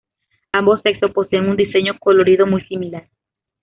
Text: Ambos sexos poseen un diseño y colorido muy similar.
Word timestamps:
Ambos 0.53 0.81
sexos 0.81 1.11
poseen 1.11 1.47
un 1.47 1.55
diseño 1.55 1.93
y 1.93 1.99
colorido 1.99 2.47
muy 2.47 2.63
similar. 2.63 3.07